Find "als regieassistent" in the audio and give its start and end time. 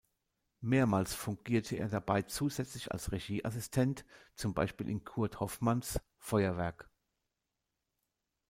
2.91-4.03